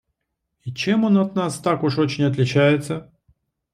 [0.65, 3.11] И чем он от нас так уж очень отличается?